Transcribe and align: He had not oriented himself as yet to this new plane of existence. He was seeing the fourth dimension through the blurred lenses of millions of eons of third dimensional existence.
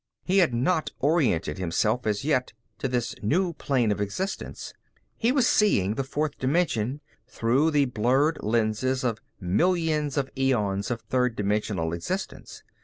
He 0.23 0.39
had 0.39 0.51
not 0.51 0.89
oriented 0.97 1.59
himself 1.59 2.07
as 2.07 2.25
yet 2.25 2.53
to 2.79 2.87
this 2.87 3.13
new 3.21 3.53
plane 3.53 3.91
of 3.91 4.01
existence. 4.01 4.73
He 5.15 5.31
was 5.31 5.45
seeing 5.45 5.93
the 5.93 6.03
fourth 6.03 6.39
dimension 6.39 7.01
through 7.27 7.69
the 7.69 7.85
blurred 7.85 8.39
lenses 8.41 9.03
of 9.03 9.19
millions 9.39 10.17
of 10.17 10.31
eons 10.35 10.89
of 10.89 11.01
third 11.01 11.35
dimensional 11.35 11.93
existence. 11.93 12.63